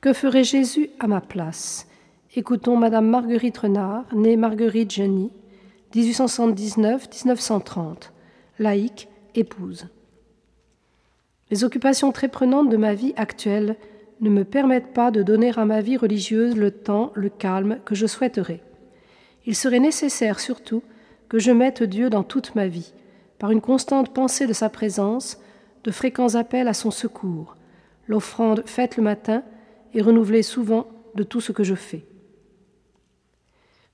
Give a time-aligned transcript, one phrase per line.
[0.00, 1.86] Que ferait Jésus à ma place?
[2.34, 5.30] Écoutons Madame Marguerite Renard, née Marguerite Geny,
[5.94, 8.10] 1879-1930,
[8.58, 9.88] laïque, épouse.
[11.50, 13.76] Les occupations très prenantes de ma vie actuelle
[14.22, 17.94] ne me permettent pas de donner à ma vie religieuse le temps, le calme que
[17.94, 18.62] je souhaiterais.
[19.44, 20.82] Il serait nécessaire surtout
[21.28, 22.94] que je mette Dieu dans toute ma vie,
[23.38, 25.38] par une constante pensée de sa présence,
[25.84, 27.58] de fréquents appels à son secours,
[28.08, 29.42] l'offrande faite le matin
[29.94, 32.04] et renouvelée souvent de tout ce que je fais.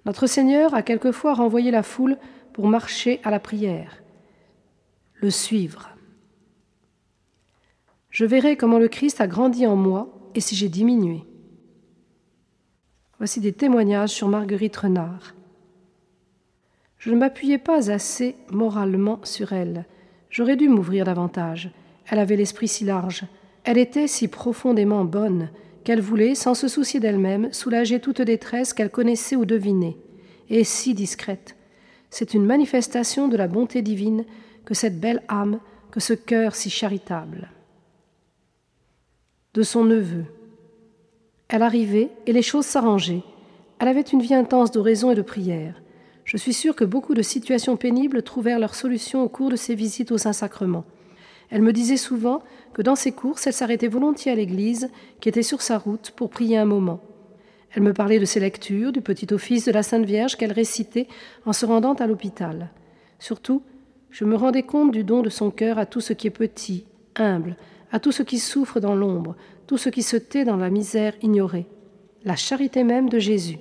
[0.04, 2.16] Notre Seigneur a quelquefois renvoyé la foule
[2.52, 4.02] pour marcher à la prière,
[5.14, 5.90] le suivre.
[8.10, 11.24] Je verrai comment le Christ a grandi en moi et si j'ai diminué.
[13.18, 15.34] Voici des témoignages sur Marguerite Renard.
[16.98, 19.86] Je ne m'appuyais pas assez moralement sur elle.
[20.30, 21.70] J'aurais dû m'ouvrir davantage.
[22.08, 23.24] Elle avait l'esprit si large.
[23.64, 25.50] Elle était si profondément bonne
[25.86, 29.96] qu'elle voulait, sans se soucier d'elle-même, soulager toute détresse qu'elle connaissait ou devinait,
[30.50, 31.54] et si discrète.
[32.10, 34.24] C'est une manifestation de la bonté divine
[34.64, 35.60] que cette belle âme,
[35.92, 37.52] que ce cœur si charitable.
[39.54, 40.24] De son neveu.
[41.46, 43.22] Elle arrivait et les choses s'arrangeaient.
[43.78, 45.80] Elle avait une vie intense d'oraison et de prière.
[46.24, 49.76] Je suis sûre que beaucoup de situations pénibles trouvèrent leur solution au cours de ses
[49.76, 50.84] visites au Saint-Sacrement.
[51.50, 55.42] Elle me disait souvent que dans ses courses, elle s'arrêtait volontiers à l'église, qui était
[55.42, 57.00] sur sa route, pour prier un moment.
[57.72, 61.08] Elle me parlait de ses lectures, du petit office de la Sainte Vierge qu'elle récitait
[61.44, 62.70] en se rendant à l'hôpital.
[63.18, 63.62] Surtout,
[64.10, 66.86] je me rendais compte du don de son cœur à tout ce qui est petit,
[67.16, 67.56] humble,
[67.92, 69.36] à tout ce qui souffre dans l'ombre,
[69.66, 71.66] tout ce qui se tait dans la misère ignorée.
[72.24, 73.58] La charité même de Jésus.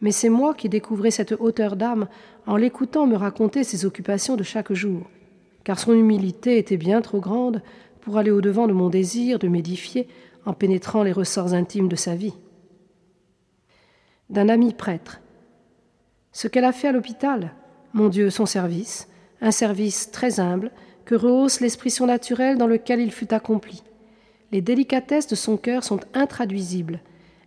[0.00, 2.08] Mais c'est moi qui découvrais cette hauteur d'âme
[2.46, 5.02] en l'écoutant me raconter ses occupations de chaque jour
[5.64, 7.62] car son humilité était bien trop grande
[8.02, 10.06] pour aller au-devant de mon désir de m'édifier
[10.44, 12.34] en pénétrant les ressorts intimes de sa vie.
[14.28, 15.20] D'un ami prêtre.
[16.32, 17.54] Ce qu'elle a fait à l'hôpital,
[17.94, 19.08] mon Dieu, son service,
[19.40, 20.70] un service très humble,
[21.06, 23.82] que rehausse l'esprit surnaturel dans lequel il fut accompli.
[24.52, 27.00] Les délicatesses de son cœur sont intraduisibles.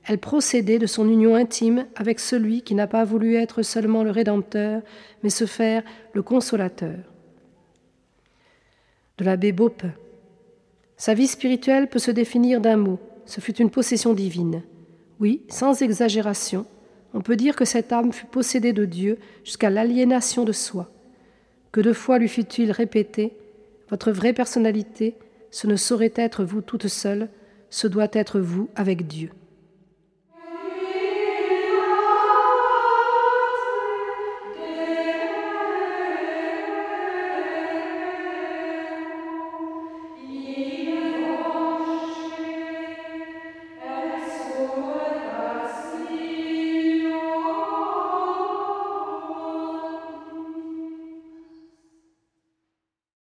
[0.06, 4.12] Elles procédaient de son union intime avec celui qui n'a pas voulu être seulement le
[4.12, 4.82] Rédempteur,
[5.24, 6.96] mais se faire le consolateur
[9.18, 9.92] de l'abbé Beaupin.
[10.96, 14.64] Sa vie spirituelle peut se définir d'un mot, ce fut une possession divine.
[15.20, 16.66] Oui, sans exagération,
[17.14, 20.90] on peut dire que cette âme fut possédée de Dieu jusqu'à l'aliénation de soi.
[21.72, 23.34] Que de fois lui fut-il répété
[23.90, 25.16] Votre vraie personnalité,
[25.52, 27.30] ce ne saurait être vous toute seule,
[27.70, 29.32] ce doit être vous avec Dieu.